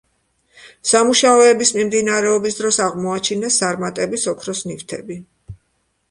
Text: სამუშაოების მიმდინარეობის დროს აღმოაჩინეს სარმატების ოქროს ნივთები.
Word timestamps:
სამუშაოების 0.91 1.71
მიმდინარეობის 1.75 2.57
დროს 2.59 2.79
აღმოაჩინეს 2.85 3.57
სარმატების 3.63 4.25
ოქროს 4.33 4.63
ნივთები. 4.71 5.19